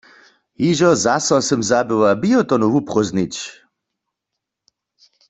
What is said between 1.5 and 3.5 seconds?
zabyła biotonu wuprózdnić.